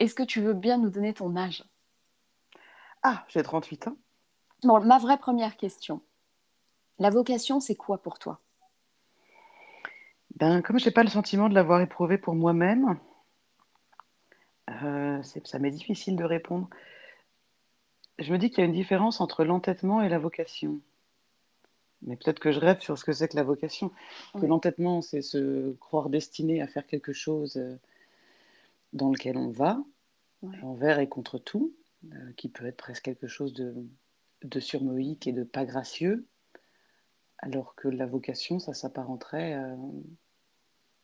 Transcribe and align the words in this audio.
est-ce 0.00 0.14
que 0.14 0.22
tu 0.22 0.40
veux 0.40 0.54
bien 0.54 0.78
nous 0.78 0.90
donner 0.90 1.14
ton 1.14 1.36
âge? 1.36 1.64
Ah, 3.02 3.24
j'ai 3.28 3.42
38 3.42 3.88
ans. 3.88 3.96
Bon, 4.62 4.80
ma 4.84 4.98
vraie 4.98 5.18
première 5.18 5.56
question. 5.56 6.00
La 6.98 7.10
vocation, 7.10 7.60
c'est 7.60 7.74
quoi 7.74 7.98
pour 7.98 8.18
toi? 8.18 8.40
Ben, 10.36 10.62
comme 10.62 10.78
je 10.78 10.86
n'ai 10.86 10.90
pas 10.90 11.02
le 11.02 11.10
sentiment 11.10 11.48
de 11.48 11.54
l'avoir 11.54 11.80
éprouvé 11.80 12.18
pour 12.18 12.34
moi-même, 12.34 12.98
euh, 14.70 15.22
ça 15.22 15.58
m'est 15.58 15.70
difficile 15.70 16.16
de 16.16 16.24
répondre. 16.24 16.68
Je 18.18 18.32
me 18.32 18.38
dis 18.38 18.50
qu'il 18.50 18.60
y 18.60 18.62
a 18.62 18.66
une 18.66 18.72
différence 18.72 19.20
entre 19.20 19.44
l'entêtement 19.44 20.00
et 20.00 20.08
la 20.08 20.18
vocation. 20.18 20.80
Mais 22.02 22.16
peut-être 22.16 22.38
que 22.38 22.52
je 22.52 22.60
rêve 22.60 22.80
sur 22.80 22.98
ce 22.98 23.04
que 23.04 23.12
c'est 23.12 23.28
que 23.28 23.36
la 23.36 23.42
vocation. 23.42 23.90
Que 24.38 24.46
l'entêtement, 24.46 25.02
c'est 25.02 25.22
se 25.22 25.72
croire 25.74 26.10
destiné 26.10 26.62
à 26.62 26.66
faire 26.66 26.86
quelque 26.86 27.12
chose 27.12 27.56
euh, 27.56 27.76
dans 28.94 29.10
lequel 29.10 29.36
on 29.36 29.50
va, 29.50 29.84
envers 30.62 30.98
et 30.98 31.08
contre 31.08 31.38
tout, 31.38 31.74
euh, 32.12 32.32
qui 32.36 32.48
peut 32.48 32.66
être 32.66 32.76
presque 32.76 33.04
quelque 33.04 33.26
chose 33.26 33.52
de, 33.52 33.74
de 34.42 34.60
surmoïque 34.60 35.26
et 35.26 35.32
de 35.32 35.44
pas 35.44 35.64
gracieux, 35.64 36.26
alors 37.38 37.74
que 37.74 37.88
la 37.88 38.06
vocation, 38.06 38.58
ça 38.58 38.72
s'apparenterait 38.72 39.54
à 39.54 39.76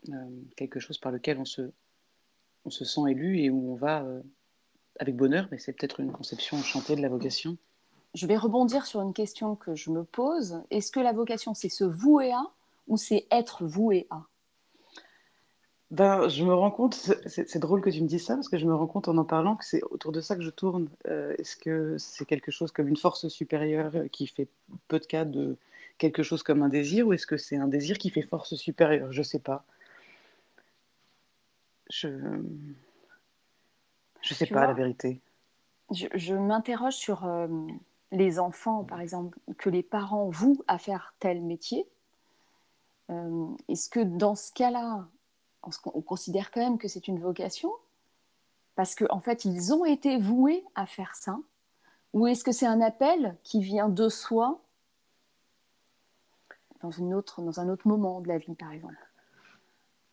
euh, 0.09 0.43
quelque 0.57 0.81
chose 0.81 0.99
par 0.99 1.13
lequel 1.13 1.39
on 1.39 1.45
se, 1.45 1.71
on 2.65 2.71
se 2.71 2.85
sent 2.85 3.03
élu 3.11 3.41
et 3.41 3.51
où 3.51 3.73
on 3.73 3.77
va 3.77 4.07
avec 4.99 5.17
bonheur, 5.17 5.49
mais 5.51 5.59
c'est 5.59 5.73
peut-être 5.73 6.01
une 6.01 6.13
conception 6.13 6.57
enchantée 6.57 6.97
de 6.97 7.03
la 7.03 7.09
vocation. 7.09 7.57
Je 8.15 8.27
vais 8.27 8.37
rebondir 8.37 8.87
sur 8.87 9.01
une 9.01 9.15
question 9.15 9.57
que 9.57 9.75
je 9.75 9.91
me 9.91 10.05
pose. 10.05 10.63
Est-ce 10.71 10.91
que 10.91 11.01
la 11.01 11.13
vocation, 11.13 11.55
c'est 11.55 11.69
se 11.69 11.85
vouer 11.85 12.33
à 12.33 12.43
ou 12.89 12.97
c'est 12.97 13.27
être 13.31 13.65
voué 13.65 14.07
à? 14.11 14.27
Ben, 15.91 16.29
je 16.29 16.45
me 16.45 16.55
rends 16.55 16.71
compte, 16.71 16.95
c'est 17.27 17.59
drôle 17.59 17.81
que 17.81 17.91
tu 17.91 18.01
me 18.01 18.07
dises 18.07 18.25
ça, 18.25 18.35
parce 18.35 18.49
que 18.49 18.59
je 18.59 18.67
me 18.67 18.75
rends 18.75 18.87
compte 18.87 19.09
en 19.09 19.17
en 19.17 19.25
parlant 19.25 19.57
que 19.57 19.65
c'est 19.65 19.83
autour 19.91 20.13
de 20.13 20.21
ça 20.21 20.37
que 20.37 20.43
je 20.43 20.51
tourne. 20.51 20.89
Euh, 21.09 21.35
est-ce 21.39 21.57
que 21.57 21.99
c'est 21.99 22.25
quelque 22.25 22.53
chose 22.53 22.71
comme 22.71 22.87
une 22.87 22.97
force 22.97 23.27
supérieure 23.29 23.93
qui 24.13 24.29
fait 24.29 24.49
peu 24.87 25.01
de 25.01 25.07
cas 25.07 25.25
de 25.25 25.57
quelque 25.99 26.23
chose 26.23 26.45
comme 26.45 26.63
un 26.63 26.69
désir, 26.69 27.09
ou 27.09 27.13
est-ce 27.13 27.27
que 27.27 27.37
c'est 27.37 27.57
un 27.57 27.67
désir 27.67 27.99
qui 27.99 28.11
fait 28.11 28.23
force 28.23 28.55
supérieure? 28.55 29.13
Je 29.13 29.19
ne 29.19 29.25
sais 29.25 29.41
pas. 29.41 29.65
Je 31.89 32.09
ne 32.09 32.65
sais 34.23 34.47
pas 34.47 34.67
la 34.67 34.73
vérité. 34.75 35.21
Je, 35.91 36.35
m'interroge 36.35 36.95
sur 36.95 37.27
euh, 37.27 37.49
les 38.13 38.39
enfants, 38.39 38.85
par 38.85 39.01
exemple, 39.01 39.37
que 39.59 39.69
les 39.69 39.83
parents 39.83 40.29
vouent 40.29 40.63
à 40.69 40.79
faire 40.79 41.15
tel 41.19 41.43
métier, 41.43 41.85
euh, 43.11 43.49
est-ce 43.69 43.91
que 43.91 43.99
dans 43.99 44.37
ce 44.37 44.53
cas-là, 44.53 45.09
on, 45.63 46.01
considère 46.01 46.51
quand 46.51 46.61
même 46.61 46.79
que 46.79 46.89
c'est 46.89 47.09
une 47.09 47.19
vocation 47.19 47.71
Parce 48.75 48.95
qu'en 48.95 49.07
en 49.11 49.21
fait, 49.21 49.45
ils 49.45 49.73
ont 49.73 49.85
été 49.85 50.19
voués 50.19 50.65
à 50.75 50.87
faire 50.87 51.15
ça 51.15 51.39
Ou 52.13 52.27
est-ce 52.27 52.45
que 52.45 52.53
c'est 52.53 52.67
un 52.67 52.81
appel 52.81 53.37
qui 53.43 53.63
vient 53.63 53.89
de 53.89 54.09
soi 54.09 54.61
dans, 56.83 57.01
un 57.61 57.69
autre 57.69 57.89
moment 57.89 58.21
de 58.21 58.29
la 58.29 58.39
vie, 58.39 58.55
par 58.55 58.73
exemple? 58.73 58.97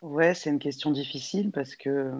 Ouais, 0.01 0.33
c'est 0.33 0.49
une 0.49 0.59
question 0.59 0.91
difficile 0.91 1.51
parce 1.51 1.75
que, 1.75 2.11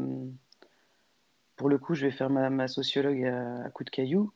pour 1.58 1.70
le 1.70 1.78
coup, 1.78 1.96
je 1.96 2.06
vais 2.06 2.12
faire 2.12 2.30
ma, 2.30 2.68
sociologue 2.68 3.26
à, 3.26 3.70
coup 3.72 3.84
de 3.84 3.90
cailloux. 3.90 4.32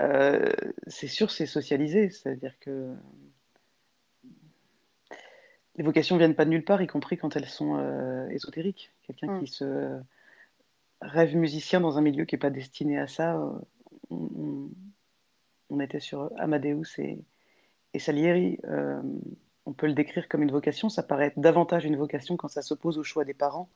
Euh, 0.00 0.52
c'est 0.86 1.08
sûr, 1.08 1.30
c'est 1.30 1.46
socialisé. 1.46 2.10
C'est-à-dire 2.10 2.58
que 2.60 2.94
les 5.76 5.84
vocations 5.84 6.16
viennent 6.16 6.34
pas 6.34 6.44
de 6.44 6.50
nulle 6.50 6.64
part, 6.64 6.82
y 6.82 6.86
compris 6.86 7.16
quand 7.16 7.36
elles 7.36 7.48
sont 7.48 7.76
euh, 7.78 8.28
ésotériques. 8.28 8.92
Quelqu'un 9.06 9.38
qui 9.38 9.44
mm. 9.44 9.46
se 9.46 10.00
rêve 11.00 11.36
musicien 11.36 11.80
dans 11.80 11.98
un 11.98 12.00
milieu 12.00 12.24
qui 12.24 12.34
n'est 12.34 12.40
pas 12.40 12.50
destiné 12.50 12.98
à 12.98 13.06
ça. 13.06 13.36
Euh, 13.36 14.68
on, 15.70 15.80
était 15.80 16.00
sur 16.00 16.30
Amadeus 16.36 16.98
et, 16.98 17.18
et 17.94 17.98
Salieri. 17.98 18.58
on 19.64 19.72
peut 19.72 19.86
le 19.86 19.94
décrire 19.94 20.28
comme 20.28 20.42
une 20.42 20.52
vocation. 20.52 20.90
Ça 20.90 21.02
paraît 21.02 21.32
davantage 21.36 21.86
une 21.86 21.96
vocation 21.96 22.36
quand 22.36 22.48
ça 22.48 22.60
s'oppose 22.60 22.98
au 22.98 23.02
choix 23.02 23.24
des 23.24 23.32
parents 23.32 23.70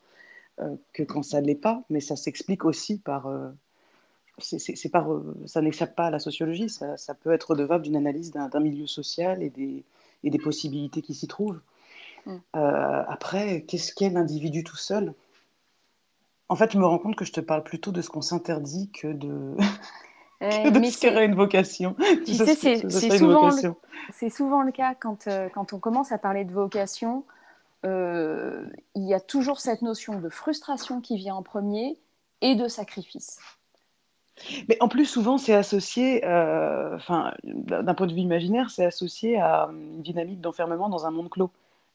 que 0.93 1.03
quand 1.03 1.23
ça 1.23 1.41
ne 1.41 1.47
l'est 1.47 1.55
pas. 1.55 1.83
Mais 1.89 2.01
ça 2.01 2.15
s'explique 2.15 2.67
aussi 2.67 3.01
par 3.01 3.31
c'est 4.39 4.91
pas, 4.91 5.07
ça 5.47 5.63
n'échappe 5.63 5.97
pas 5.97 6.07
à 6.07 6.11
la 6.11 6.19
sociologie, 6.19 6.69
ça, 6.69 6.97
ça 6.97 7.15
peut 7.15 7.33
être 7.33 7.51
redevable 7.51 7.85
d'une 7.85 7.97
analyse 7.97 8.31
d'un 8.31 8.61
milieu 8.61 8.87
social 8.87 9.43
et 9.43 9.51
des, 9.51 9.85
et 10.25 10.31
des 10.31 10.39
possibilités 10.39 11.03
qui 11.03 11.15
s'y 11.15 11.27
trouvent. 11.27 11.61
Mm. 12.27 12.37
Euh, 12.57 13.03
après, 13.09 13.63
qu'est-ce 13.63 13.95
qu'est 13.95 14.11
l'individu 14.11 14.65
tout 14.65 14.77
seul? 14.77 15.15
En 16.49 16.57
fait, 16.57 16.73
je 16.73 16.79
me 16.79 16.87
rends 16.87 16.99
compte 16.99 17.17
que 17.17 17.25
je 17.25 17.33
te 17.33 17.41
parle 17.41 17.65
plutôt 17.65 17.93
de 17.93 18.03
ce 18.03 18.09
qu'on 18.09 18.23
s'interdit 18.23 18.91
que 18.91 19.09
de, 19.09 19.57
que 20.41 20.71
de 20.71 20.85
ce 20.85 21.01
qu'aurait 21.01 21.25
une 21.25 21.35
vocation. 21.35 21.97
Tu 22.27 22.35
sais, 22.35 22.55
c'est 22.55 23.19
souvent, 23.19 23.51
le... 23.51 24.31
souvent 24.31 24.63
le 24.63 24.73
cas 24.73 24.95
quand, 24.95 25.27
euh, 25.29 25.49
quand 25.49 25.73
on 25.73 25.79
commence 25.79 26.13
à 26.13 26.19
parler 26.19 26.45
de 26.45 26.53
vocation. 26.53 27.25
Euh, 27.85 28.67
il 28.97 29.05
y 29.05 29.15
a 29.15 29.21
toujours 29.21 29.61
cette 29.61 29.83
notion 29.83 30.19
de 30.19 30.29
frustration 30.29 31.01
qui 31.01 31.17
vient 31.17 31.37
en 31.37 31.43
premier 31.43 31.99
et 32.41 32.57
de 32.57 32.67
sacrifice. 32.67 33.39
Mais 34.69 34.77
en 34.81 34.89
plus, 34.89 35.07
souvent, 35.07 35.39
c'est 35.39 35.55
associé, 35.55 36.25
euh, 36.25 36.99
d'un 37.45 37.95
point 37.95 38.07
de 38.07 38.13
vue 38.13 38.21
imaginaire, 38.21 38.71
c'est 38.71 38.85
associé 38.85 39.39
à 39.39 39.69
une 39.73 40.03
dynamique 40.03 40.41
d'enfermement 40.41 40.89
dans 40.89 41.07
un 41.07 41.11
monde 41.11 41.31
clos. 41.31 41.51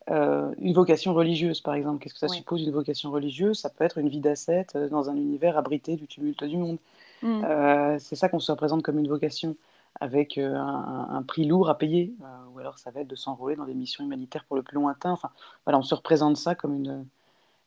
Euh, 0.10 0.52
une 0.60 0.74
vocation 0.74 1.14
religieuse, 1.14 1.62
par 1.62 1.76
exemple. 1.76 2.00
Qu'est-ce 2.00 2.16
que 2.16 2.20
ça 2.20 2.28
suppose 2.28 2.64
une 2.64 2.72
vocation 2.72 3.12
religieuse? 3.12 3.60
Ça 3.60 3.70
peut 3.70 3.84
être 3.84 3.98
une 3.98 4.10
vie 4.10 4.20
d'ascète 4.20 4.76
euh, 4.76 4.90
dans 4.90 5.10
un 5.10 5.16
univers 5.16 5.58
abrité 5.58 5.96
du 5.96 6.08
tumulte 6.08 6.44
du 6.44 6.58
monde. 6.58 6.78
Mm. 7.24 8.00
c'est 8.00 8.16
ça 8.16 8.30
qu'on 8.30 8.40
se 8.40 8.52
représente 8.52 8.82
comme 8.82 8.98
une 8.98 9.08
vocation, 9.08 9.56
avec 10.00 10.40
un, 10.40 11.24
prix 11.28 11.46
lourd 11.46 11.70
à 11.70 11.78
payer. 11.78 12.16
ou 12.52 12.58
alors 12.58 12.80
ça 12.80 12.90
va 12.90 13.02
être 13.02 13.08
de 13.08 13.16
s'enrôler 13.16 13.56
dans 13.56 13.66
des 13.66 13.76
missions 13.76 14.04
humanitaires 14.04 14.44
pour 14.46 14.56
le 14.56 14.64
plus 14.64 14.74
lointain. 14.74 15.12
Enfin, 15.12 15.30
voilà, 15.64 15.78
on 15.78 15.84
se 15.84 15.94
représente 15.94 16.38
ça 16.38 16.56
comme 16.56 16.74
une, 16.74 17.06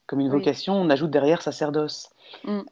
comme 0.09 0.19
une 0.19 0.28
vocation. 0.28 0.75
On 0.75 0.91
ajoute 0.91 1.12
derrière 1.12 1.41
sacerdoce. 1.41 2.11
Mm. 2.43 2.62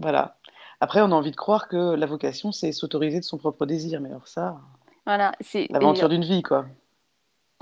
voilà. 0.00 0.36
Après, 0.80 1.00
on 1.00 1.12
a 1.12 1.14
envie 1.14 1.30
de 1.30 1.36
croire 1.36 1.68
que 1.68 1.94
la 1.94 2.06
vocation, 2.06 2.50
c'est 2.50 2.72
s'autoriser 2.72 3.20
de 3.20 3.24
son 3.24 3.38
propre 3.38 3.66
désir. 3.66 4.00
Mais 4.00 4.08
alors 4.08 4.26
ça, 4.26 4.58
voilà, 5.06 5.32
c'est 5.40 5.66
l'aventure 5.70 6.08
d'une 6.08 6.24
vie, 6.24 6.42
quoi. 6.42 6.66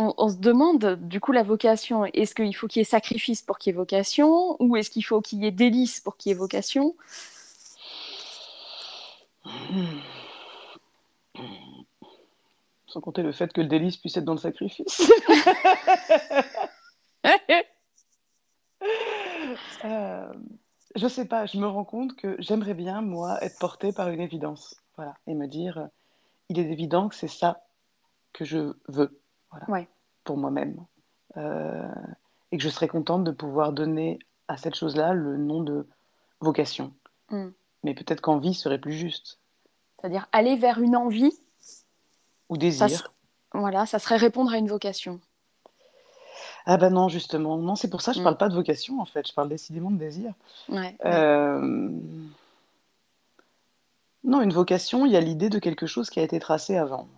On, 0.00 0.28
se 0.28 0.36
demande, 0.36 0.96
du 1.02 1.18
coup, 1.20 1.32
la 1.32 1.42
vocation, 1.42 2.04
est-ce 2.04 2.32
qu'il 2.32 2.54
faut 2.54 2.68
qu'il 2.68 2.78
y 2.78 2.82
ait 2.82 2.84
sacrifice 2.84 3.42
pour 3.42 3.58
qu'il 3.58 3.72
y 3.72 3.74
ait 3.74 3.76
vocation 3.76 4.56
Ou 4.62 4.76
est-ce 4.76 4.90
qu'il 4.90 5.04
faut 5.04 5.20
qu'il 5.20 5.42
y 5.42 5.46
ait 5.46 5.50
délice 5.50 5.98
pour 5.98 6.16
qu'il 6.16 6.30
y 6.30 6.32
ait 6.32 6.38
vocation? 6.38 6.94
Sans 12.86 13.00
compter 13.00 13.22
le 13.22 13.32
fait 13.32 13.52
que 13.52 13.60
le 13.60 13.66
délice 13.66 13.96
puisse 13.96 14.16
être 14.16 14.24
dans 14.24 14.34
le 14.34 14.38
sacrifice. 14.38 15.10
euh 19.84 20.32
je 20.98 21.06
sais 21.06 21.26
pas, 21.26 21.46
je 21.46 21.58
me 21.58 21.66
rends 21.66 21.84
compte 21.84 22.16
que 22.16 22.36
j'aimerais 22.38 22.74
bien, 22.74 23.00
moi, 23.00 23.42
être 23.42 23.58
portée 23.58 23.92
par 23.92 24.08
une 24.08 24.20
évidence. 24.20 24.76
Voilà. 24.96 25.14
Et 25.26 25.34
me 25.34 25.46
dire, 25.46 25.88
il 26.48 26.58
est 26.58 26.70
évident 26.70 27.08
que 27.08 27.14
c'est 27.14 27.28
ça 27.28 27.62
que 28.32 28.44
je 28.44 28.74
veux. 28.88 29.20
Voilà. 29.50 29.86
Pour 30.24 30.36
moi-même. 30.36 30.84
Euh, 31.36 31.88
et 32.52 32.56
que 32.56 32.62
je 32.62 32.68
serais 32.68 32.88
contente 32.88 33.24
de 33.24 33.30
pouvoir 33.30 33.72
donner 33.72 34.18
à 34.48 34.56
cette 34.56 34.74
chose-là 34.74 35.12
le 35.12 35.36
nom 35.36 35.62
de 35.62 35.86
vocation. 36.40 36.92
Mm. 37.30 37.48
Mais 37.84 37.94
peut-être 37.94 38.20
qu'envie 38.20 38.54
serait 38.54 38.78
plus 38.78 38.92
juste. 38.92 39.38
C'est-à-dire 39.96 40.26
aller 40.32 40.56
vers 40.56 40.80
une 40.80 40.96
envie. 40.96 41.32
Ou 42.48 42.56
désir. 42.56 43.12
Voilà, 43.52 43.86
ça 43.86 43.98
serait 43.98 44.16
répondre 44.16 44.52
à 44.52 44.58
une 44.58 44.68
vocation. 44.68 45.20
Ah 46.66 46.76
ben 46.76 46.90
non, 46.90 47.08
justement. 47.08 47.56
Non, 47.56 47.76
c'est 47.76 47.88
pour 47.88 48.02
ça 48.02 48.12
que 48.12 48.16
je 48.16 48.20
ne 48.20 48.24
mm. 48.24 48.24
parle 48.24 48.36
pas 48.38 48.48
de 48.48 48.54
vocation, 48.54 49.00
en 49.00 49.04
fait. 49.04 49.26
Je 49.26 49.32
parle 49.32 49.48
décidément 49.48 49.90
de 49.90 49.96
désir. 49.96 50.32
Euh, 51.04 51.90
non, 54.24 54.40
une 54.42 54.52
vocation, 54.52 55.06
il 55.06 55.12
y 55.12 55.16
a 55.16 55.20
l'idée 55.20 55.48
de 55.48 55.58
quelque 55.58 55.86
chose 55.86 56.10
qui 56.10 56.20
a 56.20 56.22
été 56.22 56.38
tracé 56.38 56.76
avant. 56.76 57.08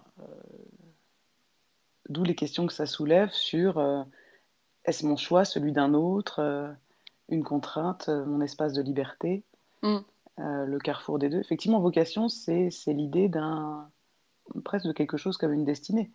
Euh, 2.11 2.12
d'où 2.12 2.25
les 2.25 2.35
questions 2.35 2.67
que 2.67 2.73
ça 2.73 2.87
soulève 2.87 3.31
sur 3.31 3.79
euh, 3.79 4.03
est-ce 4.85 5.07
mon 5.07 5.17
choix, 5.17 5.45
celui 5.45 5.73
d'un 5.73 5.95
autre, 5.95 6.75
une 7.29 7.45
contrainte, 7.45 8.09
mon 8.09 8.41
espace 8.41 8.73
de 8.73 8.83
liberté, 8.83 9.45
mm. 9.83 9.99
le 10.39 10.79
carrefour 10.79 11.19
des 11.19 11.29
deux. 11.29 11.39
Effectivement, 11.39 11.81
vocation, 11.81 12.29
c'est 12.29 12.71
l'idée 12.87 13.29
d'un 13.29 13.89
presque 14.65 14.87
de 14.87 14.93
quelque 14.93 15.17
chose 15.17 15.37
comme 15.37 15.53
une 15.53 15.65
destinée. 15.65 16.11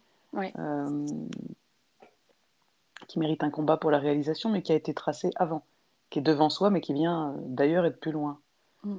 Qui 3.08 3.20
mérite 3.20 3.44
un 3.44 3.52
combat 3.52 3.78
pour 3.78 3.92
la 3.92 4.00
réalisation, 4.00 4.50
mais 4.50 4.62
qui 4.62 4.72
a 4.72 4.76
été 4.76 4.94
tracé 4.94 5.30
avant, 5.36 5.64
qui 6.10 6.20
est 6.20 6.24
devant 6.24 6.50
soi, 6.50 6.70
mais 6.70 6.82
qui 6.82 6.94
vient 6.94 7.30
euh, 7.30 7.38
d'ailleurs 7.40 7.86
être 7.86 8.00
plus 8.00 8.12
loin. 8.12 8.40
Mm. 8.84 8.98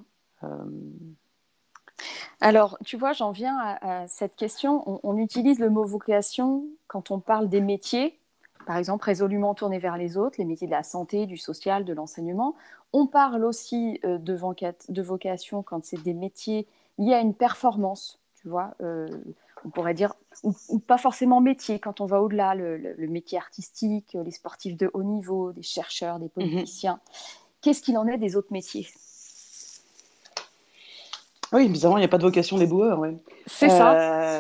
Euh, 2.43 2.47
Alors, 2.47 2.79
tu 2.85 2.97
vois, 2.97 3.13
j'en 3.13 3.31
viens 3.31 3.59
à, 3.59 4.07
cette 4.09 4.37
question. 4.37 5.01
On, 5.03 5.17
utilise 5.17 5.59
le 5.59 5.71
mot 5.71 5.85
vocation 5.85 6.65
quand 6.87 7.11
on 7.11 7.21
parle 7.21 7.49
des 7.49 7.61
métiers 7.61 8.19
par 8.67 8.77
exemple, 8.77 9.05
résolument 9.05 9.55
tournés 9.55 9.79
vers 9.79 9.97
les 9.97 10.17
autres, 10.17 10.37
les 10.39 10.45
métiers 10.45 10.67
de 10.67 10.73
la 10.73 10.83
santé, 10.83 11.27
du 11.27 11.37
social, 11.37 11.85
de 11.85 11.93
l'enseignement. 11.93 12.57
On 12.93 13.07
parle 13.07 13.45
aussi 13.45 14.01
euh, 14.05 14.19
de, 14.19 14.37
de, 14.89 15.03
vocation 15.03 15.63
quand 15.63 15.85
c'est 15.85 16.03
des 16.03 16.15
métiers 16.15 16.67
liés 16.99 17.15
à 17.15 17.21
une 17.21 17.33
performance, 17.33 18.19
tu 18.35 18.49
vois. 18.49 18.75
Euh, 18.83 19.09
on 19.65 19.71
pourrait 19.71 19.95
dire, 19.95 20.15
ou, 20.43 20.79
pas 20.81 20.99
forcément 20.99 21.41
métier, 21.41 21.79
quand 21.79 22.01
on 22.01 22.07
va 22.07 22.21
au-delà, 22.21 22.55
le, 22.57 23.07
métier 23.07 23.39
artistique, 23.39 24.17
les 24.21 24.31
sportifs 24.33 24.77
de 24.77 24.91
haut 24.95 25.05
niveau, 25.05 25.53
des 25.53 25.63
chercheurs, 25.63 26.19
des 26.19 26.27
mhm. 26.27 26.31
politiciens. 26.31 27.01
Qu'est-ce 27.61 27.83
qu'il 27.83 27.97
en 27.97 28.07
est 28.07 28.19
des 28.19 28.37
autres 28.37 28.53
métiers? 28.53 28.89
Oui, 31.53 31.69
bizarrement, 31.69 31.99
il 31.99 32.01
n'y 32.01 32.07
a 32.07 32.09
pas 32.09 32.19
de 32.19 32.23
vocation 32.23 32.59
des 32.59 32.67
boueurs. 32.67 33.03
C'est 33.47 33.69
ça. 33.69 34.33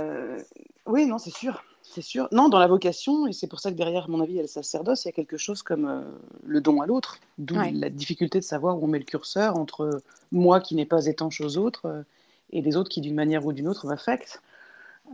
Oui, 0.86 1.06
non, 1.06 1.18
c'est 1.18 1.34
sûr. 1.34 1.62
C'est 1.82 2.02
sûr. 2.02 2.28
Non, 2.32 2.48
dans 2.48 2.58
la 2.58 2.66
vocation, 2.66 3.26
et 3.26 3.32
c'est 3.32 3.46
pour 3.46 3.60
ça 3.60 3.70
que 3.70 3.76
derrière, 3.76 4.04
à 4.04 4.08
mon 4.08 4.20
avis, 4.20 4.32
il 4.32 4.36
y 4.36 4.40
a 4.40 4.42
le 4.42 4.48
sacerdoce, 4.48 5.04
il 5.04 5.08
y 5.08 5.10
a 5.10 5.12
quelque 5.12 5.36
chose 5.36 5.62
comme 5.62 5.86
euh, 5.86 6.00
le 6.44 6.60
don 6.60 6.80
à 6.80 6.86
l'autre, 6.86 7.18
d'où 7.38 7.54
la 7.54 7.90
difficulté 7.90 8.38
de 8.38 8.44
savoir 8.44 8.76
où 8.76 8.84
on 8.84 8.86
met 8.86 8.98
le 8.98 9.04
curseur 9.04 9.56
entre 9.56 10.02
moi 10.32 10.60
qui 10.60 10.74
n'ai 10.74 10.84
pas 10.84 11.06
étanche 11.06 11.40
aux 11.40 11.56
autres 11.56 11.86
euh, 11.86 12.02
et 12.50 12.60
les 12.60 12.76
autres 12.76 12.90
qui, 12.90 13.00
d'une 13.00 13.14
manière 13.14 13.46
ou 13.46 13.52
d'une 13.52 13.68
autre, 13.68 13.86
m'affectent. 13.86 14.42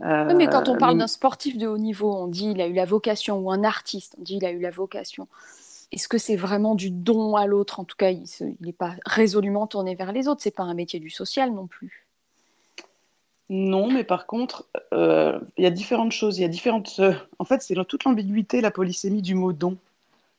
oui, 0.01 0.33
mais 0.35 0.47
quand 0.47 0.67
on 0.67 0.77
parle 0.77 0.95
euh, 0.95 0.99
d'un 0.99 1.07
sportif 1.07 1.57
de 1.57 1.67
haut 1.67 1.77
niveau, 1.77 2.13
on 2.13 2.27
dit 2.27 2.47
il 2.47 2.59
a 2.59 2.67
eu 2.67 2.73
la 2.73 2.85
vocation, 2.85 3.37
ou 3.37 3.51
un 3.51 3.63
artiste, 3.63 4.15
on 4.19 4.23
dit 4.23 4.35
il 4.37 4.45
a 4.45 4.51
eu 4.51 4.59
la 4.59 4.71
vocation. 4.71 5.27
Est-ce 5.93 6.07
que 6.07 6.17
c'est 6.17 6.35
vraiment 6.35 6.73
du 6.73 6.89
don 6.89 7.35
à 7.35 7.45
l'autre? 7.45 7.79
En 7.79 7.83
tout 7.83 7.95
cas, 7.95 8.09
il 8.09 8.25
n'est 8.61 8.73
pas 8.73 8.95
résolument 9.05 9.67
tourné 9.67 9.93
vers 9.93 10.11
les 10.11 10.27
autres. 10.27 10.41
C'est 10.41 10.55
pas 10.55 10.63
un 10.63 10.73
métier 10.73 10.99
du 10.99 11.11
social 11.11 11.53
non 11.53 11.67
plus. 11.67 12.07
Non, 13.49 13.91
mais 13.91 14.03
par 14.03 14.25
contre, 14.25 14.65
euh, 14.91 15.39
il 15.57 15.63
y 15.63 15.67
a 15.67 15.69
différentes 15.69 16.11
choses. 16.11 16.39
Il 16.39 16.41
y 16.41 16.45
a 16.45 16.49
différentes. 16.49 16.95
Euh, 16.97 17.13
en 17.37 17.45
fait, 17.45 17.61
c'est 17.61 17.75
toute 17.85 18.05
l'ambiguïté, 18.05 18.59
la 18.59 18.71
polysémie 18.71 19.21
du 19.21 19.35
mot 19.35 19.53
don. 19.53 19.77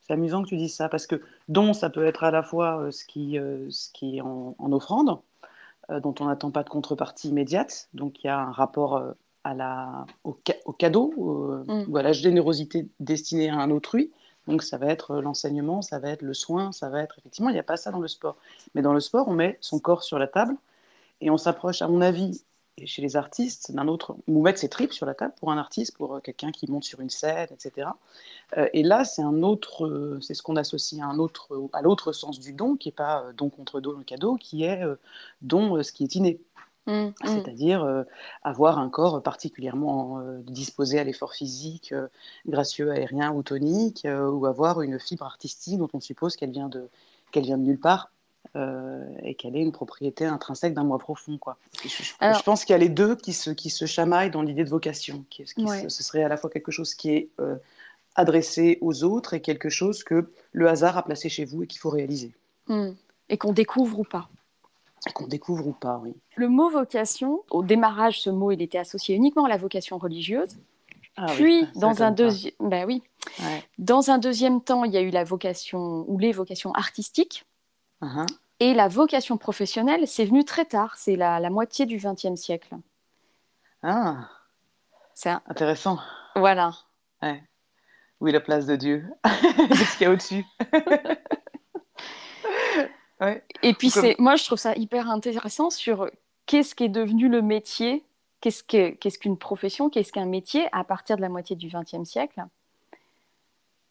C'est 0.02 0.12
amusant 0.12 0.42
que 0.42 0.48
tu 0.48 0.56
dises 0.56 0.74
ça 0.74 0.88
parce 0.88 1.06
que 1.06 1.22
don, 1.48 1.72
ça 1.72 1.88
peut 1.88 2.04
être 2.04 2.24
à 2.24 2.32
la 2.32 2.42
fois 2.42 2.80
euh, 2.80 2.90
ce 2.90 3.04
qui, 3.04 3.38
ce 3.70 3.92
qui 3.92 4.16
est 4.16 4.22
en, 4.22 4.54
offrande, 4.72 5.20
dont 5.88 6.14
on 6.18 6.26
n'attend 6.26 6.50
pas 6.50 6.64
de 6.64 6.68
contrepartie 6.68 7.28
immédiate. 7.28 7.88
Donc 7.94 8.24
il 8.24 8.26
y 8.26 8.30
a 8.30 8.40
un 8.40 8.50
rapport 8.50 9.00
à 9.44 9.54
la, 9.54 10.04
au, 10.24 10.36
cadeau 10.72 11.14
mm. 11.68 11.84
ou 11.86 11.96
à 11.96 12.02
la 12.02 12.12
générosité 12.12 12.88
destinée 12.98 13.50
à 13.50 13.56
un 13.56 13.70
autrui. 13.70 14.10
Donc 14.46 14.62
ça 14.62 14.76
va 14.76 14.86
être 14.86 15.20
l'enseignement, 15.20 15.82
ça 15.82 15.98
va 15.98 16.10
être 16.10 16.22
le 16.22 16.34
soin, 16.34 16.72
ça 16.72 16.88
va 16.90 17.02
être 17.02 17.18
effectivement, 17.18 17.48
il 17.50 17.54
n'y 17.54 17.58
a 17.58 17.64
pas 17.64 17.76
ça 17.76 17.90
dans 17.90 18.00
le 18.00 18.08
sport. 18.08 18.36
Mais 18.74 18.82
dans 18.82 18.92
le 18.92 19.00
sport, 19.00 19.28
on 19.28 19.34
met 19.34 19.58
son 19.60 19.78
corps 19.78 20.02
sur 20.02 20.18
la 20.18 20.26
table 20.26 20.56
et 21.20 21.30
on 21.30 21.38
s'approche, 21.38 21.80
à 21.82 21.88
mon 21.88 22.00
avis, 22.00 22.42
et 22.76 22.86
chez 22.86 23.02
les 23.02 23.16
artistes, 23.16 23.70
d'un 23.72 23.86
autre, 23.86 24.16
ou 24.26 24.42
mettre 24.42 24.58
ses 24.58 24.68
tripes 24.68 24.92
sur 24.92 25.06
la 25.06 25.14
table 25.14 25.32
pour 25.38 25.52
un 25.52 25.58
artiste, 25.58 25.96
pour 25.96 26.16
euh, 26.16 26.20
quelqu'un 26.20 26.50
qui 26.50 26.68
monte 26.70 26.84
sur 26.84 27.00
une 27.00 27.10
scène, 27.10 27.48
etc. 27.52 27.88
Euh, 28.56 28.68
et 28.72 28.82
là, 28.82 29.04
c'est 29.04 29.22
un 29.22 29.42
autre, 29.42 29.86
euh, 29.86 30.18
c'est 30.20 30.34
ce 30.34 30.42
qu'on 30.42 30.56
associe 30.56 31.00
à 31.00 31.06
un 31.06 31.18
autre, 31.18 31.68
à 31.72 31.82
l'autre 31.82 32.12
sens 32.12 32.40
du 32.40 32.52
don, 32.52 32.76
qui 32.76 32.88
n'est 32.88 32.94
pas 32.94 33.26
don 33.34 33.48
contre 33.48 33.80
don, 33.80 33.92
le 33.92 34.04
cadeau, 34.04 34.36
qui 34.36 34.64
est 34.64 34.82
don, 35.42 35.82
ce 35.82 35.92
qui 35.92 36.02
est 36.04 36.14
inné. 36.16 36.40
Mmh, 36.86 36.92
mmh. 36.92 37.12
C'est-à-dire 37.24 38.04
avoir 38.42 38.78
un 38.78 38.90
corps 38.90 39.22
particulièrement 39.22 40.20
disposé 40.42 40.98
à 40.98 41.04
l'effort 41.04 41.32
physique, 41.32 41.94
gracieux, 42.46 42.90
aérien 42.90 43.32
ou 43.32 43.42
tonique, 43.42 44.06
ou 44.06 44.44
avoir 44.46 44.82
une 44.82 45.00
fibre 45.00 45.24
artistique 45.24 45.78
dont 45.78 45.88
on 45.94 46.00
suppose 46.00 46.36
qu'elle 46.36 46.50
vient 46.50 46.68
vient 47.42 47.58
de 47.58 47.62
nulle 47.62 47.80
part 47.80 48.10
euh, 48.56 49.04
et 49.22 49.34
qu'elle 49.34 49.56
ait 49.56 49.62
une 49.62 49.72
propriété 49.72 50.26
intrinsèque 50.26 50.74
d'un 50.74 50.84
moi 50.84 50.98
profond. 50.98 51.38
Quoi. 51.38 51.56
Je, 51.84 52.42
pense 52.42 52.64
qu'il 52.64 52.72
y 52.72 52.76
a 52.76 52.78
les 52.78 52.88
deux 52.88 53.16
qui 53.16 53.32
se, 53.32 53.50
qui 53.50 53.70
se 53.70 53.86
chamaillent 53.86 54.30
dans 54.30 54.42
l'idée 54.42 54.64
de 54.64 54.70
vocation. 54.70 55.24
Qui, 55.30 55.44
ce 55.46 56.02
serait 56.02 56.22
à 56.22 56.28
la 56.28 56.36
fois 56.36 56.50
quelque 56.50 56.70
chose 56.70 56.94
qui 56.94 57.10
est 57.10 57.28
euh, 57.40 57.56
adressé 58.14 58.78
aux 58.80 59.02
autres 59.04 59.34
et 59.34 59.40
quelque 59.40 59.68
chose 59.68 60.04
que 60.04 60.30
le 60.52 60.68
hasard 60.68 60.96
a 60.96 61.04
placé 61.04 61.28
chez 61.28 61.44
vous 61.44 61.62
et 61.64 61.66
qu'il 61.66 61.80
faut 61.80 61.90
réaliser. 61.90 62.32
Hmm. 62.68 62.92
Et 63.28 63.38
qu'on 63.38 63.52
découvre 63.52 64.00
ou 64.00 64.04
pas. 64.04 64.28
Qu'on 65.12 65.26
découvre 65.26 65.66
ou 65.66 65.72
pas, 65.72 65.98
oui. 66.02 66.14
Le 66.36 66.48
mot 66.48 66.70
vocation, 66.70 67.42
au 67.50 67.62
démarrage, 67.62 68.22
ce 68.22 68.30
mot, 68.30 68.52
il 68.52 68.62
était 68.62 68.78
associé 68.78 69.14
uniquement 69.14 69.44
à 69.44 69.48
la 69.48 69.58
vocation 69.58 69.98
religieuse. 69.98 70.56
Ah 71.16 71.26
Puis, 71.26 71.68
dans, 71.76 72.02
un 72.02 72.10
deuxième, 72.10 72.54
ben 72.58 72.86
oui. 72.86 73.02
dans 73.78 74.10
un 74.10 74.18
deuxième 74.18 74.60
temps, 74.62 74.84
il 74.84 74.92
y 74.92 74.96
a 74.96 75.00
eu 75.00 75.10
la 75.10 75.22
vocation 75.22 76.04
ou 76.08 76.18
les 76.18 76.32
vocations 76.32 76.72
artistiques. 76.72 77.44
Uh-huh. 78.02 78.26
Et 78.60 78.74
la 78.74 78.88
vocation 78.88 79.36
professionnelle, 79.36 80.08
c'est 80.08 80.24
venu 80.24 80.44
très 80.44 80.64
tard, 80.64 80.96
c'est 80.96 81.16
la, 81.16 81.38
la, 81.38 81.50
moitié 81.50 81.86
du 81.86 81.98
XXe 81.98 82.34
siècle. 82.34 82.74
Ah, 83.82 84.28
c'est 85.12 85.30
intéressant. 85.46 85.98
Voilà. 86.34 86.72
Ouais. 87.22 87.42
Oui, 88.20 88.32
la 88.32 88.40
place 88.40 88.66
de 88.66 88.76
Dieu? 88.76 89.04
Qu'est-ce 89.24 89.98
qu'il 89.98 90.06
y 90.06 90.10
a 90.10 90.12
au-dessus? 90.12 90.44
Et 93.64 93.72
puis, 93.72 93.88
c'est, 93.88 94.14
moi, 94.18 94.36
je 94.36 94.44
trouve 94.44 94.58
ça 94.58 94.74
hyper 94.76 95.08
intéressant 95.08 95.70
sur 95.70 96.10
qu'est-ce 96.44 96.74
qui 96.74 96.84
est 96.84 96.88
devenu 96.90 97.28
le 97.28 97.40
métier, 97.40 98.04
qu'est-ce, 98.40 98.62
qu'est-ce 98.62 99.18
qu'une 99.18 99.38
profession, 99.38 99.88
qu'est-ce 99.88 100.12
qu'un 100.12 100.26
métier 100.26 100.68
à 100.72 100.84
partir 100.84 101.16
de 101.16 101.22
la 101.22 101.30
moitié 101.30 101.56
du 101.56 101.68
XXe 101.68 102.08
siècle. 102.08 102.44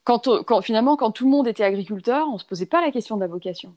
Quand, 0.03 0.29
quand, 0.43 0.61
finalement, 0.61 0.95
quand 0.95 1.11
tout 1.11 1.25
le 1.25 1.31
monde 1.31 1.47
était 1.47 1.63
agriculteur, 1.63 2.27
on 2.29 2.33
ne 2.33 2.37
se 2.37 2.45
posait 2.45 2.67
pas 2.67 2.81
la 2.81 2.91
question 2.91 3.15
de 3.15 3.21
la 3.21 3.27
vocation. 3.27 3.75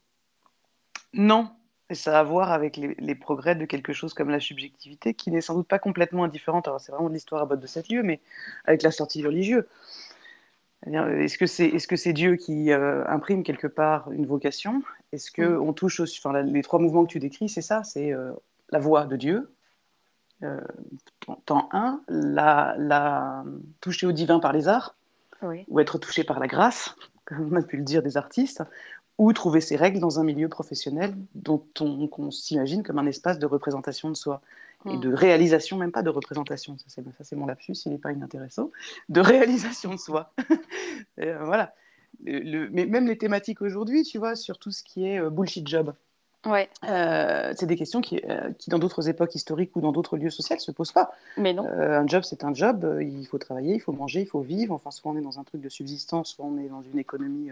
Non, 1.15 1.49
et 1.89 1.95
ça 1.95 2.17
a 2.17 2.21
à 2.21 2.23
voir 2.25 2.51
avec 2.51 2.77
les, 2.77 3.15
progrès 3.15 3.55
de 3.55 3.65
quelque 3.65 3.93
chose 3.93 4.13
comme 4.13 4.29
la 4.29 4.41
subjectivité, 4.41 5.15
qui 5.15 5.31
n'est 5.31 5.41
sans 5.41 5.55
doute 5.55 5.69
pas 5.69 5.79
complètement 5.79 6.25
indifférente. 6.25 6.67
Alors, 6.67 6.81
c'est 6.81 6.93
vraiment 6.93 7.09
de 7.09 7.15
l'histoire 7.15 7.41
à 7.43 7.47
botte 7.47 7.61
de 7.61 7.67
sept 7.67 7.89
lieux, 7.89 8.03
mais 8.03 8.21
avec 8.65 8.83
la 8.83 8.91
sortie 8.91 9.25
religieuse. 9.25 9.65
Est-ce 10.85 11.39
que 11.39 11.47
c'est 11.47 11.67
est 11.67 11.79
-ce 11.79 11.97
c'est 11.97 12.13
Dieu 12.13 12.37
qui 12.37 12.71
euh, 12.71 13.05
imprime 13.09 13.43
quelque 13.43 13.67
part 13.67 14.13
une 14.13 14.27
vocation? 14.27 14.83
Est-ce 15.13 15.31
que 15.31 15.43
mm. 15.43 15.63
on 15.63 15.73
touche 15.73 16.01
aussi, 16.01 16.21
enfin, 16.23 16.43
les 16.43 16.63
trois 16.63 16.79
mouvements 16.79 17.05
que 17.05 17.11
tu 17.13 17.19
décris, 17.19 17.49
c'est 17.49 17.63
ça, 17.63 17.83
c'est 17.83 18.13
euh, 18.13 18.33
la 18.71 18.79
voix 18.79 19.07
de 19.07 19.17
Dieu, 19.17 19.51
euh, 20.43 20.61
temps 21.45 21.69
1, 21.73 22.03
la, 22.09 22.75
la, 22.79 23.45
toucher 23.81 24.07
au 24.07 24.13
divin 24.13 24.39
par 24.39 24.53
les 24.53 24.69
arts, 24.69 24.95
ou 25.69 25.81
être 25.81 25.99
touché 25.99 26.25
par 26.25 26.39
la 26.41 26.47
grâce, 26.47 26.97
comme 27.25 27.53
on 27.53 27.57
a 27.57 27.63
pu 27.63 27.77
le 27.77 27.85
dire 27.85 28.03
des 28.03 28.17
artistes, 28.17 28.63
ou 29.19 29.33
trouver 29.33 29.61
ses 29.61 29.77
règles 29.77 29.99
dans 29.99 30.21
un 30.21 30.25
milieu 30.25 30.49
professionnel 30.49 31.15
dont 31.35 31.65
on, 31.81 32.31
s'imagine 32.31 32.83
comme 32.83 32.99
un 32.99 33.07
espace 33.07 33.39
de 33.39 33.47
représentation 33.47 34.11
de 34.11 34.15
soi 34.15 34.43
et 34.87 34.97
hmm. 34.97 35.01
de 35.01 35.13
réalisation, 35.13 35.77
même 35.77 35.93
pas 35.93 36.03
de 36.03 36.11
représentation, 36.11 36.77
ça 36.79 37.03
c'est 37.23 37.37
mon 37.37 37.47
lapsus, 37.47 37.75
il 37.87 37.93
n'est 37.93 37.99
pas 37.99 38.13
inintéressant, 38.13 38.71
de 39.09 39.21
réalisation 39.21 39.93
de 39.93 39.99
soi. 39.99 40.33
Euh, 41.19 41.43
voilà. 41.45 41.75
Le, 42.25 42.69
mais 42.71 42.85
même 42.85 43.07
les 43.07 43.17
thématiques 43.17 43.63
aujourd'hui, 43.63 44.03
tu 44.03 44.19
vois, 44.19 44.37
sur 44.37 44.59
tout 44.59 44.71
ce 44.71 44.83
qui 44.83 45.07
est 45.07 45.19
euh, 45.19 45.31
bullshit 45.31 45.67
job. 45.67 45.95
Ouais. 46.47 46.69
Euh, 46.89 47.53
c'est 47.57 47.67
des 47.67 47.77
questions 47.77 48.01
qui, 48.01 48.21
euh, 48.29 48.53
qui, 48.59 48.71
dans 48.71 48.79
d'autres 48.79 49.09
époques 49.09 49.35
historiques 49.35 49.75
ou 49.75 49.81
dans 49.81 49.91
d'autres 49.91 50.17
lieux 50.17 50.31
sociaux, 50.31 50.55
ne 50.55 50.61
se 50.61 50.71
posent 50.71 50.93
pas. 50.93 51.13
Mais 51.37 51.53
non. 51.53 51.67
Euh, 51.67 52.01
un 52.01 52.07
job, 52.07 52.23
c'est 52.25 52.45
un 52.45 52.55
job. 52.55 52.99
il 53.01 53.27
faut 53.27 53.39
travailler, 53.39 53.75
il 53.75 53.81
faut 53.81 53.93
manger, 53.93 54.21
il 54.21 54.27
faut 54.27 54.41
vivre. 54.41 54.73
Enfin, 54.73 54.91
soit 54.91 55.11
on 55.11 55.17
est 55.17 55.23
dans 55.23 55.41
un 55.41 55.45
truc 55.45 55.61
de 55.61 55.69
subsistance, 55.69 56.31
soit 56.31 56.45
on 56.45 56.57
est 56.59 56.69
dans 56.69 56.83
une 56.83 56.99
économie 56.99 57.51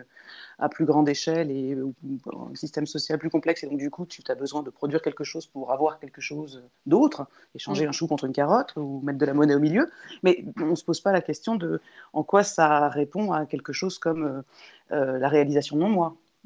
à 0.59 0.69
plus 0.69 0.85
grande 0.85 1.09
échelle 1.09 1.51
et 1.51 1.77
un 1.77 2.55
système 2.55 2.87
social 2.87 3.19
plus 3.19 3.31
complexe. 3.31 3.65
Et 3.65 3.67
donc, 3.67 3.79
du 3.79 3.91
coup, 3.91 4.07
tu 4.07 4.23
as 4.29 4.35
besoin 4.37 4.63
de 4.63 4.71
produire 4.71 5.03
quelque 5.03 5.25
chose 5.25 5.47
pour 5.47 5.73
avoir 5.73 5.99
quelque 5.99 6.21
chose 6.21 6.63
d'autre, 6.87 7.27
échanger 7.55 7.87
mm. 7.87 7.89
un 7.89 7.93
chou 7.93 8.07
contre 8.07 8.25
une 8.25 8.33
carotte 8.33 8.75
ou 8.77 9.01
mettre 9.03 9.19
de 9.19 9.27
la 9.27 9.35
monnaie 9.35 9.57
au 9.57 9.61
milieu. 9.61 9.91
Mais 10.23 10.45
on 10.61 10.67
ne 10.67 10.75
se 10.77 10.85
pose 10.85 11.01
pas 11.01 11.13
la 11.13 11.21
question 11.21 11.57
de 11.57 11.81
en 12.13 12.23
quoi 12.23 12.45
ça 12.45 12.89
répond 12.89 13.33
à 13.33 13.45
quelque 13.45 13.73
chose 13.73 13.99
comme 13.99 14.45
la 14.91 15.29
réalisation 15.29 15.77
de 15.77 15.83
mon 15.83 15.89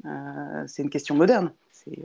moi. 0.03 0.67
c'est 0.67 0.83
une 0.83 0.89
question 0.89 1.15
moderne. 1.15 1.51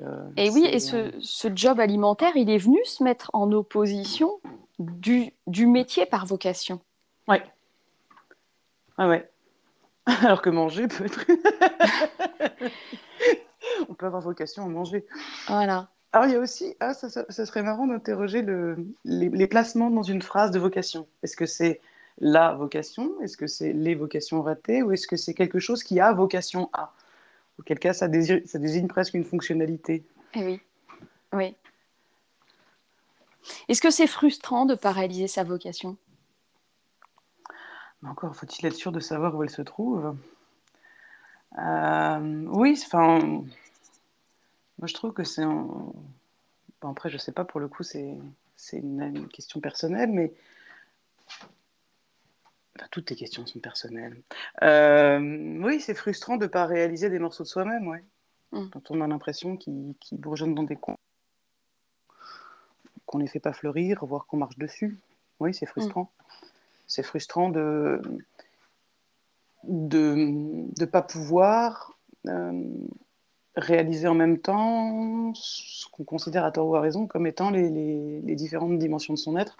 Euh, 0.02 0.28
et 0.36 0.50
oui, 0.50 0.66
et 0.70 0.80
ce, 0.80 1.12
ce, 1.20 1.48
job 1.54 1.80
alimentaire, 1.80 2.32
il 2.36 2.50
est 2.50 2.58
venu 2.58 2.78
se 2.84 3.02
mettre 3.02 3.30
en 3.32 3.50
opposition 3.52 4.40
du, 4.78 5.32
du 5.46 5.66
métier 5.66 6.06
par 6.06 6.26
vocation. 6.26 6.80
Ouais. 7.28 7.42
Ah 8.96 9.08
ouais. 9.08 9.28
Alors 10.06 10.42
que 10.42 10.50
manger 10.50 10.88
peut 10.88 11.04
être. 11.04 11.24
On 13.88 13.94
peut 13.94 14.06
avoir 14.06 14.22
vocation 14.22 14.64
à 14.64 14.68
manger. 14.68 15.06
Voilà. 15.48 15.88
Alors 16.12 16.28
il 16.28 16.32
y 16.32 16.36
a 16.36 16.40
aussi, 16.40 16.76
ah, 16.80 16.94
ça, 16.94 17.08
ça, 17.10 17.46
serait 17.46 17.62
marrant 17.62 17.86
d'interroger 17.86 18.42
le, 18.42 18.76
les, 19.04 19.28
les, 19.30 19.46
placements 19.48 19.90
dans 19.90 20.02
une 20.02 20.22
phrase 20.22 20.52
de 20.52 20.60
vocation. 20.60 21.08
Est-ce 21.22 21.36
que 21.36 21.46
c'est 21.46 21.80
la 22.20 22.52
vocation? 22.52 23.10
Est-ce 23.20 23.36
que 23.36 23.48
c'est 23.48 23.72
les 23.72 23.96
vocations 23.96 24.40
ratées? 24.42 24.82
Ou 24.84 24.92
est-ce 24.92 25.08
que 25.08 25.16
c'est 25.16 25.34
quelque 25.34 25.58
chose 25.58 25.82
qui 25.82 25.98
a 25.98 26.12
vocation 26.12 26.70
à? 26.72 26.92
Auquel 27.58 27.78
cas, 27.78 27.92
ça 27.92 28.08
désigne, 28.08 28.44
ça 28.46 28.58
désigne 28.58 28.88
presque 28.88 29.14
une 29.14 29.24
fonctionnalité. 29.24 30.04
Eh 30.34 30.44
oui, 30.44 30.60
oui. 31.32 31.56
Est-ce 33.68 33.80
que 33.80 33.90
c'est 33.90 34.06
frustrant 34.06 34.66
de 34.66 34.72
ne 34.72 34.78
pas 34.78 34.92
réaliser 34.92 35.28
sa 35.28 35.44
vocation? 35.44 35.96
Encore 38.04 38.34
faut-il 38.36 38.66
être 38.66 38.74
sûr 38.74 38.92
de 38.92 39.00
savoir 39.00 39.34
où 39.34 39.42
elle 39.42 39.50
se 39.50 39.62
trouve? 39.62 40.16
Euh, 41.58 42.44
oui, 42.48 42.78
enfin, 42.84 43.18
moi 43.20 44.86
je 44.86 44.94
trouve 44.94 45.12
que 45.12 45.24
c'est. 45.24 45.44
après, 46.82 47.08
je 47.08 47.14
ne 47.14 47.20
sais 47.20 47.32
pas, 47.32 47.44
pour 47.44 47.60
le 47.60 47.68
coup, 47.68 47.82
c'est 47.82 48.16
une, 48.72 49.02
une 49.02 49.28
question 49.28 49.60
personnelle, 49.60 50.10
mais 50.10 50.32
toutes 52.90 53.06
tes 53.06 53.16
questions 53.16 53.46
sont 53.46 53.60
personnelles. 53.60 54.20
Euh, 54.62 55.58
oui, 55.62 55.80
c'est 55.80 55.94
frustrant 55.94 56.36
de 56.36 56.44
ne 56.44 56.48
pas 56.48 56.66
réaliser 56.66 57.08
des 57.08 57.18
morceaux 57.18 57.44
de 57.44 57.48
soi-même, 57.48 57.86
ouais. 57.86 58.04
Mm. 58.52 58.68
Quand 58.70 58.90
on 58.90 59.00
a 59.00 59.06
l'impression 59.06 59.56
qu'ils 59.56 59.94
bourgeonnent 60.12 60.54
dans 60.54 60.64
des 60.64 60.76
coins, 60.76 60.96
qu'on 63.06 63.18
ne 63.18 63.24
les 63.24 63.28
fait 63.28 63.40
pas 63.40 63.52
fleurir, 63.52 64.04
voire 64.04 64.26
qu'on 64.26 64.38
marche 64.38 64.58
dessus. 64.58 64.98
Oui, 65.40 65.54
c'est 65.54 65.66
frustrant. 65.66 66.10
Mm. 66.20 66.24
C'est 66.86 67.02
frustrant 67.02 67.48
de 67.48 68.00
de 69.66 70.14
ne 70.14 70.84
pas 70.84 71.00
pouvoir 71.00 71.94
euh, 72.28 72.68
réaliser 73.56 74.06
en 74.06 74.14
même 74.14 74.38
temps 74.38 75.32
ce 75.34 75.88
qu'on 75.88 76.04
considère 76.04 76.44
à 76.44 76.52
tort 76.52 76.68
ou 76.68 76.76
à 76.76 76.82
raison 76.82 77.06
comme 77.06 77.26
étant 77.26 77.48
les, 77.48 77.70
les 77.70 78.34
différentes 78.34 78.78
dimensions 78.78 79.14
de 79.14 79.18
son 79.18 79.38
être. 79.38 79.56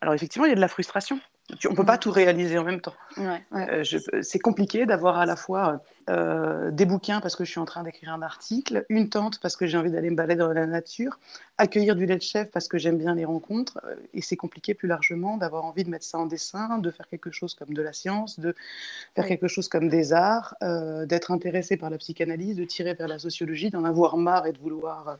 Alors 0.00 0.14
effectivement, 0.14 0.46
il 0.46 0.50
y 0.50 0.52
a 0.52 0.54
de 0.54 0.60
la 0.60 0.68
frustration 0.68 1.18
on 1.66 1.70
ne 1.70 1.76
peut 1.76 1.84
pas 1.84 1.96
mm. 1.96 2.00
tout 2.00 2.10
réaliser 2.10 2.58
en 2.58 2.64
même 2.64 2.80
temps. 2.80 2.94
Euh, 3.18 3.82
c'est 4.22 4.38
compliqué 4.38 4.86
d'avoir 4.86 5.18
à 5.18 5.26
la 5.26 5.36
fois 5.36 5.82
euh, 6.10 6.70
des 6.70 6.84
bouquins 6.84 7.20
parce 7.20 7.36
que 7.36 7.44
je 7.44 7.50
suis 7.50 7.60
en 7.60 7.64
train 7.64 7.82
d'écrire 7.82 8.12
un 8.12 8.22
article, 8.22 8.84
une 8.88 9.08
tente 9.08 9.40
parce 9.40 9.56
que 9.56 9.66
j'ai 9.66 9.78
envie 9.78 9.90
d'aller 9.90 10.10
me 10.10 10.16
balader 10.16 10.40
dans 10.40 10.52
la 10.52 10.66
nature, 10.66 11.18
accueillir 11.56 11.96
du 11.96 12.06
lait 12.06 12.16
de 12.16 12.22
chef 12.22 12.50
parce 12.50 12.68
que 12.68 12.76
j'aime 12.76 12.98
bien 12.98 13.14
les 13.14 13.24
rencontres. 13.24 13.80
Euh, 13.84 13.94
et 14.12 14.20
c'est 14.20 14.36
compliqué 14.36 14.74
plus 14.74 14.88
largement 14.88 15.36
d'avoir 15.36 15.64
envie 15.64 15.84
de 15.84 15.90
mettre 15.90 16.04
ça 16.04 16.18
en 16.18 16.26
dessin, 16.26 16.78
de 16.78 16.90
faire 16.90 17.08
quelque 17.08 17.30
chose 17.30 17.54
comme 17.54 17.72
de 17.72 17.82
la 17.82 17.92
science, 17.92 18.38
de 18.38 18.54
faire 19.14 19.26
quelque 19.26 19.48
chose 19.48 19.68
comme 19.68 19.88
des 19.88 20.12
arts, 20.12 20.54
d'être 21.06 21.30
intéressé 21.30 21.76
par 21.76 21.90
la 21.90 21.98
psychanalyse, 21.98 22.56
de 22.56 22.64
tirer 22.64 22.94
vers 22.94 23.08
la 23.08 23.18
sociologie, 23.18 23.70
d'en 23.70 23.84
avoir 23.84 24.16
marre 24.16 24.46
et 24.46 24.52
de 24.52 24.58
vouloir 24.58 25.18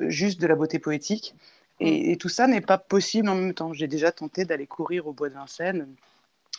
juste 0.00 0.40
de 0.40 0.46
la 0.46 0.54
beauté 0.54 0.78
poétique. 0.78 1.34
Mm. 1.80 1.84
Et, 1.86 2.16
tout 2.16 2.28
ça 2.28 2.46
n'est 2.46 2.60
pas 2.60 2.78
possible 2.78 3.28
en 3.28 3.34
même 3.34 3.54
temps. 3.54 3.72
J'ai 3.72 3.88
déjà 3.88 4.12
tenté 4.12 4.44
d'aller 4.44 4.66
courir 4.66 5.06
au 5.06 5.12
bois 5.12 5.28
de 5.28 5.34
Vincennes 5.34 5.88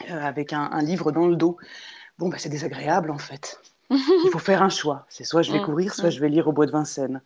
euh, 0.10 0.22
avec 0.22 0.54
un, 0.54 0.82
livre 0.82 1.12
dans 1.12 1.28
le 1.28 1.36
dos. 1.36 1.58
Bon, 2.18 2.30
bah, 2.30 2.38
c'est 2.40 2.50
désagréable 2.50 3.12
en 3.12 3.18
fait. 3.18 3.60
Il 3.90 4.30
faut 4.32 4.40
faire 4.40 4.64
un 4.64 4.70
choix. 4.70 5.06
C'est 5.10 5.24
soit 5.24 5.42
je 5.42 5.52
vais 5.52 5.60
mm. 5.60 5.66
courir, 5.66 5.94
soit 5.94 6.10
mm. 6.10 6.12
je 6.12 6.20
vais 6.20 6.30
lire 6.30 6.48
au 6.48 6.52
bois 6.52 6.66
de 6.66 6.72
Vincennes. 6.72 7.22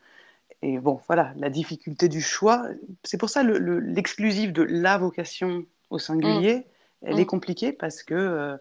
Et 0.62 0.78
bon, 0.78 1.00
voilà, 1.08 1.34
la 1.38 1.50
difficulté 1.50 2.10
du 2.10 2.22
choix. 2.22 2.66
C'est 3.04 3.18
pour 3.18 3.30
ça 3.30 3.44
l'exclusif 3.44 4.52
de 4.52 4.64
la 4.64 4.98
vocation 4.98 5.66
au 5.90 6.00
singulier, 6.00 6.66
elle 7.02 7.20
est 7.20 7.26
compliquée 7.26 7.72
parce 7.72 8.04
que 8.04 8.14
euh, 8.14 8.58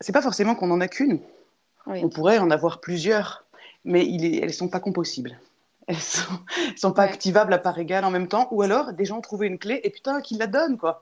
c'est 0.00 0.12
pas 0.12 0.22
forcément 0.22 0.54
qu'on 0.54 0.70
en 0.70 0.80
a 0.80 0.88
qu'une. 0.88 1.20
On 1.86 2.08
pourrait 2.08 2.38
en 2.38 2.50
avoir 2.50 2.80
plusieurs, 2.80 3.46
mais 3.84 4.06
il 4.06 4.24
est, 4.24 4.38
elles 4.38 4.52
sont 4.52 4.68
pas 4.68 4.80
compossibles 4.80 5.38
elles 5.88 5.96
sont, 5.96 6.38
sont 6.76 6.92
pas 6.92 7.02
activables 7.02 7.52
à 7.52 7.58
part 7.58 7.78
égale 7.78 8.04
en 8.04 8.10
même 8.10 8.28
temps, 8.28 8.48
ou 8.52 8.62
alors 8.62 8.92
des 8.92 9.04
gens 9.04 9.18
ont 9.18 9.22
trouvé 9.22 9.46
une 9.46 9.58
clé 9.58 9.80
et 9.82 9.90
putain, 9.90 10.20
qu'ils 10.20 10.38
la 10.38 10.46
donnent, 10.46 10.78
quoi. 10.78 10.96